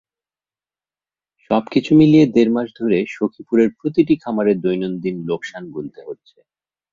[1.49, 6.37] সবকিছু মিলিয়ে দেড় মাস ধরে সখীপুরের প্রতিটি খামারে দৈনন্দিন লোকসান গুনতে হচ্ছে।